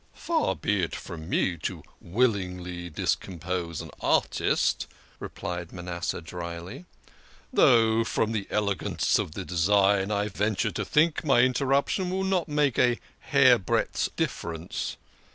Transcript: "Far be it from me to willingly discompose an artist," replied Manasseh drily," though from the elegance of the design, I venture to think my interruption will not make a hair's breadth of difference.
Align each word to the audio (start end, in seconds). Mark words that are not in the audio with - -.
"Far 0.15 0.55
be 0.55 0.81
it 0.81 0.95
from 0.95 1.29
me 1.29 1.57
to 1.57 1.83
willingly 2.01 2.89
discompose 2.89 3.81
an 3.81 3.91
artist," 4.01 4.87
replied 5.19 5.71
Manasseh 5.71 6.21
drily," 6.21 6.85
though 7.53 8.03
from 8.03 8.31
the 8.31 8.47
elegance 8.49 9.19
of 9.19 9.33
the 9.33 9.45
design, 9.45 10.09
I 10.09 10.27
venture 10.29 10.71
to 10.71 10.83
think 10.85 11.23
my 11.23 11.41
interruption 11.41 12.09
will 12.09 12.23
not 12.23 12.47
make 12.47 12.79
a 12.79 12.97
hair's 13.19 13.59
breadth 13.59 14.07
of 14.07 14.15
difference. 14.15 14.97